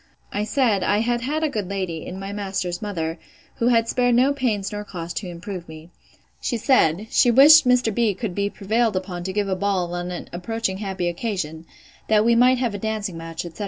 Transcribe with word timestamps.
I 0.33 0.45
said, 0.45 0.81
I 0.83 0.97
had 1.01 1.21
had 1.21 1.43
a 1.43 1.47
good 1.49 1.69
lady, 1.69 2.07
in 2.07 2.17
my 2.19 2.33
master's 2.33 2.81
mother, 2.81 3.19
who 3.57 3.67
had 3.67 3.87
spared 3.87 4.15
no 4.15 4.33
pains 4.33 4.71
nor 4.71 4.83
cost 4.83 5.15
to 5.17 5.27
improve 5.29 5.69
me. 5.69 5.91
She 6.41 6.57
said, 6.57 7.05
she 7.11 7.29
wished 7.29 7.67
Mr. 7.67 7.93
B—— 7.93 8.15
could 8.15 8.33
be 8.33 8.49
prevailed 8.49 8.95
upon 8.95 9.23
to 9.25 9.31
give 9.31 9.47
a 9.47 9.55
ball 9.55 9.93
on 9.93 10.09
an 10.09 10.27
approaching 10.33 10.79
happy 10.79 11.07
occasion, 11.07 11.67
that 12.07 12.25
we 12.25 12.33
might 12.33 12.57
have 12.57 12.73
a 12.73 12.79
dancing 12.79 13.15
match, 13.15 13.45
etc. 13.45 13.59